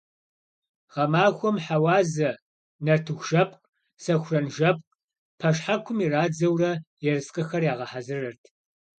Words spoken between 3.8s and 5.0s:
сэхуранжэпкъ